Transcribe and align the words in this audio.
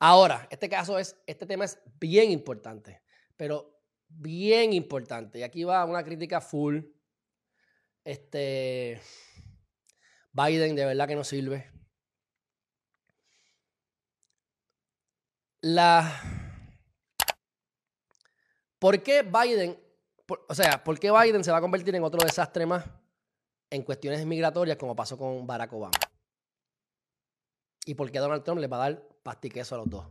Ahora, 0.00 0.48
este 0.50 0.68
caso 0.68 0.98
es, 0.98 1.16
este 1.26 1.44
tema 1.44 1.66
es 1.66 1.78
bien 2.00 2.30
importante, 2.30 3.02
pero 3.36 3.80
bien 4.08 4.72
importante. 4.72 5.38
Y 5.38 5.42
aquí 5.42 5.62
va 5.62 5.84
una 5.84 6.02
crítica 6.02 6.40
full. 6.40 6.80
Este, 8.02 8.98
Biden 10.32 10.74
de 10.74 10.86
verdad 10.86 11.06
que 11.06 11.16
no 11.16 11.22
sirve. 11.22 11.70
La, 15.60 16.40
¿Por 18.80 19.02
qué 19.02 19.22
Biden, 19.22 19.78
o 20.48 20.54
sea, 20.54 20.82
por 20.82 20.98
qué 20.98 21.10
Biden 21.12 21.44
se 21.44 21.52
va 21.52 21.58
a 21.58 21.60
convertir 21.60 21.94
en 21.94 22.02
otro 22.02 22.24
desastre 22.24 22.64
más 22.64 22.82
en 23.68 23.82
cuestiones 23.82 24.24
migratorias 24.24 24.78
como 24.78 24.96
pasó 24.96 25.18
con 25.18 25.46
Barack 25.46 25.74
Obama? 25.74 25.98
¿Y 27.84 27.94
por 27.94 28.10
qué 28.10 28.18
Donald 28.18 28.42
Trump 28.42 28.58
le 28.58 28.66
va 28.66 28.78
a 28.78 28.90
dar 28.90 29.09
pastiqueso 29.22 29.74
a 29.74 29.78
los 29.78 29.90
dos? 29.90 30.06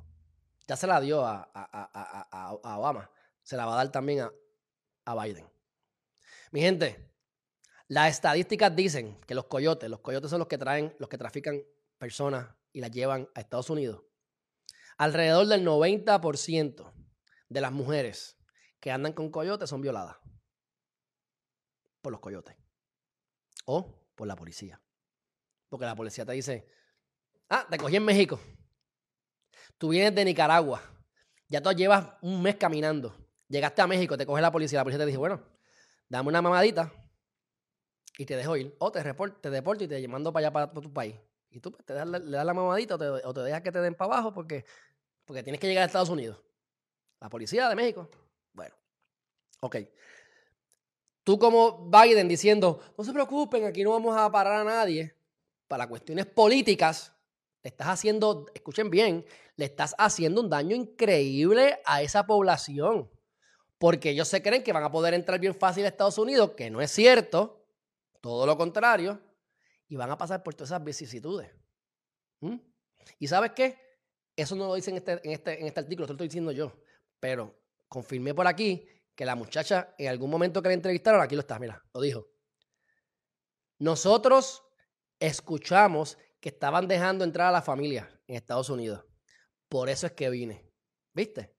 Ya 0.68 0.76
se 0.76 0.88
la 0.88 1.02
dio 1.02 1.26
a, 1.26 1.50
a 1.54 2.78
Obama, 2.78 3.10
se 3.44 3.58
la 3.58 3.66
va 3.66 3.74
a 3.74 3.78
dar 3.78 3.92
también 3.92 4.30
a, 5.06 5.16
Biden. 5.16 5.50
Mi 6.52 6.62
gente, 6.62 7.12
las 7.88 8.12
estadísticas 8.12 8.76
dicen 8.76 9.20
que 9.22 9.34
los 9.34 9.46
coyotes, 9.46 9.90
los 9.90 10.02
coyotes 10.02 10.30
son 10.30 10.38
los 10.38 10.48
que 10.48 10.60
traen, 10.60 10.96
los 11.00 11.10
que 11.10 11.18
trafican 11.18 11.64
personas 11.98 12.48
y 12.72 12.82
las 12.82 12.92
llevan 12.92 13.28
a 13.34 13.40
Estados 13.40 13.72
Unidos. 13.72 14.04
Alrededor 15.00 15.48
del 15.48 15.66
90% 15.66 16.94
de 17.50 17.62
las 17.62 17.72
mujeres 17.72 18.38
que 18.80 18.92
andan 18.92 19.14
con 19.14 19.32
coyotes 19.32 19.68
son 19.68 19.82
violadas 19.82 20.18
por 22.02 22.12
los 22.12 22.22
coyotes 22.22 22.56
o 23.66 24.06
por 24.14 24.28
la 24.28 24.36
policía. 24.36 24.80
Porque 25.70 25.86
la 25.86 25.96
policía 25.96 26.26
te 26.26 26.34
dice, 26.34 26.68
ah, 27.50 27.66
te 27.68 27.78
cogí 27.78 27.96
en 27.96 28.06
México. 28.06 28.40
Tú 29.78 29.90
vienes 29.90 30.14
de 30.16 30.26
Nicaragua. 30.26 30.82
Ya 31.48 31.62
tú 31.62 31.72
llevas 31.72 32.06
un 32.22 32.42
mes 32.42 32.56
caminando. 32.56 33.16
Llegaste 33.48 33.82
a 33.82 33.88
México, 33.88 34.18
te 34.18 34.26
coge 34.26 34.42
la 34.42 34.52
policía. 34.52 34.80
La 34.80 34.84
policía 34.84 35.00
te 35.00 35.06
dice, 35.06 35.18
bueno, 35.18 35.42
dame 36.08 36.30
una 36.30 36.42
mamadita 36.42 36.92
y 38.18 38.26
te 38.26 38.36
dejo 38.36 38.58
ir. 38.58 38.76
O 38.80 38.92
te, 38.92 39.02
deporto 39.02 39.84
y 39.84 39.88
te 39.88 40.08
mando 40.08 40.32
para 40.32 40.48
allá, 40.48 40.54
para, 40.54 40.72
tu 40.72 40.94
país. 40.94 41.16
Y 41.50 41.60
tú 41.60 41.72
pues, 41.72 41.84
le 41.88 42.38
das 42.38 42.46
la 42.46 42.54
mamadita 42.54 42.96
o 42.96 42.98
te, 42.98 43.06
o 43.06 43.34
te 43.34 43.42
dejas 43.42 43.62
que 43.62 43.72
te 43.72 43.80
den 43.80 43.96
para 43.96 44.14
abajo 44.14 44.34
porque, 44.34 44.66
porque 45.26 45.42
tienes 45.42 45.60
que 45.60 45.68
llegar 45.68 45.84
a 45.84 45.88
Estados 45.88 46.10
Unidos. 46.10 46.38
La 47.20 47.30
policía 47.30 47.68
de 47.68 47.76
México 47.76 48.10
bueno, 48.54 48.76
ok. 49.62 49.78
Tú 51.24 51.38
como 51.38 51.90
Biden 51.90 52.28
diciendo, 52.28 52.82
no 52.98 53.04
se 53.04 53.14
preocupen, 53.14 53.66
aquí 53.66 53.84
no 53.84 53.92
vamos 53.92 54.18
a 54.18 54.32
parar 54.32 54.62
a 54.62 54.64
nadie, 54.64 55.16
para 55.68 55.88
cuestiones 55.88 56.26
políticas, 56.26 57.14
le 57.62 57.70
estás 57.70 57.88
haciendo, 57.88 58.46
escuchen 58.54 58.90
bien, 58.90 59.26
le 59.56 59.66
estás 59.66 59.96
haciendo 59.98 60.42
un 60.42 60.50
daño 60.50 60.76
increíble 60.76 61.80
a 61.86 62.02
esa 62.02 62.26
población. 62.26 63.10
Porque 63.78 64.12
ellos 64.12 64.28
se 64.28 64.42
creen 64.42 64.64
que 64.64 64.74
van 64.74 64.84
a 64.84 64.92
poder 64.92 65.14
entrar 65.14 65.40
bien 65.40 65.56
fácil 65.56 65.86
a 65.86 65.88
Estados 65.88 66.18
Unidos, 66.18 66.52
que 66.52 66.70
no 66.70 66.82
es 66.82 66.92
cierto, 66.92 67.66
todo 68.22 68.46
lo 68.46 68.58
contrario, 68.58 69.22
y 69.88 69.96
van 69.96 70.12
a 70.12 70.18
pasar 70.18 70.44
por 70.44 70.54
todas 70.54 70.70
esas 70.70 70.84
vicisitudes. 70.84 71.50
¿Y 73.18 73.28
sabes 73.28 73.52
qué? 73.52 73.78
Eso 74.36 74.56
no 74.56 74.68
lo 74.68 74.76
dice 74.76 74.92
en 74.92 74.98
este, 74.98 75.12
en 75.24 75.32
este, 75.32 75.60
en 75.60 75.68
este 75.68 75.80
artículo, 75.80 76.06
esto 76.06 76.14
lo 76.14 76.16
estoy 76.16 76.28
diciendo 76.28 76.52
yo. 76.52 76.74
Pero 77.20 77.60
confirmé 77.88 78.34
por 78.34 78.48
aquí 78.48 78.88
que 79.16 79.26
la 79.26 79.36
muchacha 79.36 79.96
en 79.98 80.08
algún 80.08 80.30
momento 80.30 80.62
que 80.62 80.70
la 80.70 80.76
entrevistaron, 80.76 81.22
aquí 81.22 81.36
lo 81.36 81.42
está, 81.42 81.60
mira, 81.60 81.84
lo 81.94 82.00
dijo. 82.00 82.28
Nosotros 83.80 84.64
escuchamos 85.20 86.18
que 86.40 86.50
estaban 86.50 86.88
dejando 86.88 87.24
entrar 87.24 87.48
a 87.48 87.52
la 87.52 87.62
familia 87.62 88.10
en 88.28 88.36
Estados 88.36 88.70
Unidos. 88.70 89.04
Por 89.68 89.90
eso 89.90 90.08
es 90.08 90.14
que 90.14 90.30
vine. 90.30 90.66
¿Viste? 91.14 91.54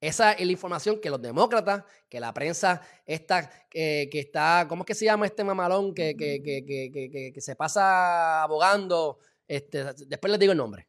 Esa 0.00 0.32
es 0.32 0.44
la 0.44 0.52
información 0.52 1.00
que 1.00 1.10
los 1.10 1.22
demócratas, 1.22 1.84
que 2.08 2.20
la 2.20 2.34
prensa 2.34 2.82
está, 3.06 3.50
que 3.70 4.08
está, 4.12 4.66
¿cómo 4.68 4.82
es 4.82 4.86
que 4.86 4.94
se 4.94 5.06
llama 5.06 5.26
este 5.26 5.42
mamalón 5.42 5.94
que, 5.94 6.14
que, 6.16 6.42
que, 6.42 7.32
que 7.32 7.40
se 7.40 7.56
pasa 7.56 8.42
abogando? 8.42 9.18
Este, 9.48 9.84
después 10.06 10.30
les 10.30 10.40
digo 10.40 10.52
el 10.52 10.58
nombre. 10.58 10.88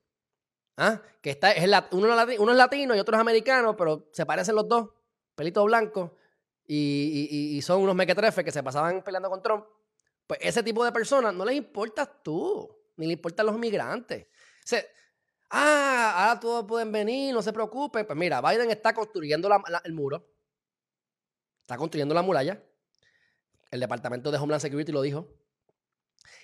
¿Ah? 0.77 1.01
Que 1.21 1.31
está, 1.31 1.51
es 1.51 1.63
uno, 1.91 2.21
es 2.21 2.57
latino 2.57 2.95
y 2.95 2.99
otro 2.99 3.15
es 3.15 3.21
americano, 3.21 3.75
pero 3.75 4.09
se 4.11 4.25
parecen 4.25 4.55
los 4.55 4.67
dos, 4.67 4.89
pelito 5.33 5.63
blanco, 5.63 6.15
y, 6.67 7.59
son 7.63 7.81
unos 7.81 7.95
mequetrefes 7.95 8.43
que 8.43 8.51
se 8.51 8.61
pasaban 8.61 9.01
peleando 9.01 9.29
con 9.29 9.41
Trump. 9.41 9.65
Pues 10.27 10.39
ese 10.41 10.61
tipo 10.61 10.85
de 10.85 10.91
personas 10.91 11.33
no 11.33 11.45
les 11.45 11.55
importas 11.55 12.09
tú, 12.23 12.69
ni 12.97 13.07
le 13.07 13.13
importan 13.13 13.45
los 13.45 13.57
migrantes. 13.57 14.27
ah, 15.49 16.13
ahora 16.17 16.39
todos 16.39 16.65
pueden 16.67 16.91
venir, 16.91 17.33
no 17.33 17.41
se 17.41 17.53
preocupen. 17.53 18.05
Pues 18.05 18.17
mira, 18.17 18.41
Biden 18.41 18.69
está 18.69 18.93
construyendo 18.93 19.49
el 19.83 19.93
muro, 19.93 20.27
está 21.61 21.77
construyendo 21.77 22.13
la 22.13 22.21
muralla. 22.21 22.61
El 23.71 23.79
Departamento 23.79 24.31
de 24.31 24.37
Homeland 24.37 24.61
Security 24.61 24.91
lo 24.91 25.01
dijo. 25.01 25.27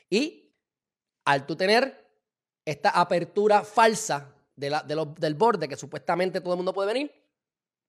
Y 0.09 0.53
al 1.25 1.45
tú 1.45 1.55
tener 1.55 2.03
esta 2.65 2.89
apertura 2.89 3.63
falsa 3.63 4.33
del 4.55 5.35
borde 5.35 5.67
que 5.67 5.75
supuestamente 5.75 6.41
todo 6.41 6.53
el 6.53 6.57
mundo 6.57 6.73
puede 6.73 6.93
venir, 6.93 7.11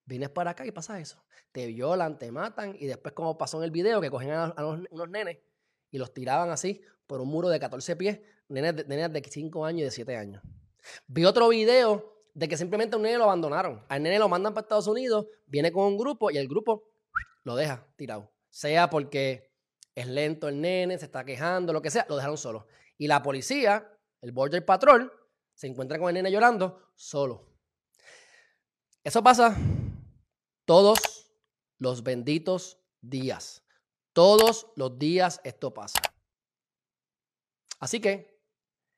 vienes 0.04 0.30
para 0.30 0.52
acá 0.52 0.66
y 0.66 0.72
pasa 0.72 0.98
eso. 0.98 1.22
Te 1.52 1.66
violan, 1.66 2.18
te 2.18 2.32
matan 2.32 2.76
y 2.78 2.86
después 2.86 3.14
como 3.14 3.36
pasó 3.38 3.58
en 3.58 3.64
el 3.64 3.70
video 3.70 4.00
que 4.00 4.10
cogen 4.10 4.30
a, 4.30 4.54
unos 4.56 5.08
nenes 5.08 5.38
y 5.94 5.98
los 5.98 6.12
tiraban 6.12 6.50
así 6.50 6.82
por 7.06 7.20
un 7.20 7.28
muro 7.28 7.48
de 7.48 7.60
14 7.60 7.94
pies, 7.94 8.18
nenes 8.48 8.74
de, 8.74 9.08
de 9.08 9.22
5 9.30 9.64
años 9.64 9.82
y 9.82 9.84
de 9.84 9.90
7 9.92 10.16
años. 10.16 10.42
Vi 11.06 11.24
otro 11.24 11.50
video 11.50 12.24
de 12.34 12.48
que 12.48 12.56
simplemente 12.56 12.96
un 12.96 13.02
nene 13.02 13.16
lo 13.16 13.22
abandonaron. 13.22 13.84
Al 13.88 14.02
nene 14.02 14.18
lo 14.18 14.28
mandan 14.28 14.54
para 14.54 14.64
Estados 14.64 14.88
Unidos, 14.88 15.26
viene 15.46 15.70
con 15.70 15.84
un 15.84 15.96
grupo 15.96 16.32
y 16.32 16.38
el 16.38 16.48
grupo 16.48 16.90
lo 17.44 17.54
deja 17.54 17.86
tirado. 17.94 18.32
Sea 18.50 18.90
porque 18.90 19.52
es 19.94 20.08
lento 20.08 20.48
el 20.48 20.60
nene, 20.60 20.98
se 20.98 21.04
está 21.04 21.24
quejando, 21.24 21.72
lo 21.72 21.80
que 21.80 21.92
sea, 21.92 22.06
lo 22.08 22.16
dejaron 22.16 22.38
solo. 22.38 22.66
Y 22.98 23.06
la 23.06 23.22
policía 23.22 23.88
el 24.20 24.32
Border 24.32 24.64
Patrol, 24.64 25.12
se 25.54 25.68
encuentra 25.68 25.96
con 25.96 26.08
el 26.08 26.14
nene 26.14 26.32
llorando 26.32 26.90
solo. 26.96 27.54
Eso 29.04 29.22
pasa 29.22 29.56
todos 30.64 31.30
los 31.78 32.02
benditos 32.02 32.80
días. 33.00 33.63
Todos 34.14 34.68
los 34.76 34.98
días 34.98 35.42
esto 35.44 35.74
pasa. 35.74 36.00
Así 37.78 38.00
que 38.00 38.40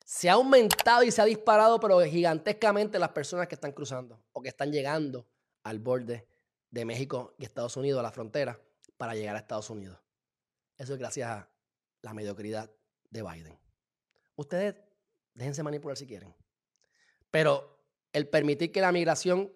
se 0.04 0.31
ha 0.31 0.34
aumentado 0.34 1.03
y 1.03 1.10
se 1.10 1.21
ha 1.21 1.25
disparado, 1.25 1.81
pero 1.81 1.99
gigantescamente 2.03 3.00
las 3.00 3.10
personas 3.10 3.49
que 3.49 3.56
están 3.56 3.72
cruzando 3.72 4.22
o 4.32 4.41
que 4.41 4.50
están 4.50 4.71
llegando 4.71 5.26
al 5.65 5.81
borde 5.81 6.28
de 6.71 6.84
México 6.84 7.34
y 7.38 7.44
Estados 7.44 7.76
Unidos, 7.76 7.99
a 7.99 8.05
la 8.05 8.12
frontera, 8.12 8.60
para 8.97 9.16
llegar 9.16 9.34
a 9.34 9.41
Estados 9.41 9.69
Unidos. 9.71 9.99
Eso 10.76 10.93
es 10.93 10.99
gracias 11.00 11.28
a 11.28 11.50
la 12.03 12.15
mediocridad 12.15 12.71
de 13.10 13.22
Biden. 13.25 13.59
Ustedes 14.37 14.76
Déjense 15.37 15.62
manipular 15.62 15.97
si 15.97 16.06
quieren. 16.06 16.34
Pero 17.31 17.78
el 18.12 18.26
permitir 18.26 18.72
que 18.72 18.81
la 18.81 18.91
migración 18.91 19.53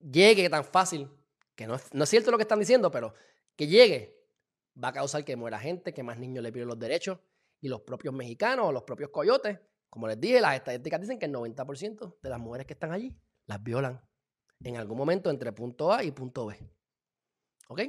llegue 0.00 0.50
tan 0.50 0.64
fácil, 0.64 1.08
que 1.54 1.66
no 1.66 1.78
no 1.92 2.04
es 2.04 2.10
cierto 2.10 2.32
lo 2.32 2.36
que 2.36 2.42
están 2.42 2.58
diciendo, 2.58 2.90
pero 2.90 3.14
que 3.58 3.66
llegue, 3.66 4.16
va 4.82 4.88
a 4.88 4.92
causar 4.92 5.24
que 5.24 5.34
muera 5.34 5.58
gente, 5.58 5.92
que 5.92 6.04
más 6.04 6.16
niños 6.16 6.44
le 6.44 6.52
pierdan 6.52 6.68
los 6.68 6.78
derechos 6.78 7.18
y 7.60 7.68
los 7.68 7.80
propios 7.80 8.14
mexicanos 8.14 8.66
o 8.66 8.72
los 8.72 8.84
propios 8.84 9.10
coyotes. 9.10 9.58
Como 9.90 10.06
les 10.06 10.20
dije, 10.20 10.40
las 10.40 10.54
estadísticas 10.54 11.00
dicen 11.00 11.18
que 11.18 11.26
el 11.26 11.34
90% 11.34 12.20
de 12.22 12.30
las 12.30 12.38
mujeres 12.38 12.66
que 12.68 12.74
están 12.74 12.92
allí 12.92 13.18
las 13.46 13.60
violan 13.60 14.00
en 14.62 14.76
algún 14.76 14.96
momento 14.96 15.28
entre 15.28 15.50
punto 15.52 15.92
A 15.92 16.04
y 16.04 16.12
punto 16.12 16.46
B. 16.46 16.56
¿Ok? 17.66 17.82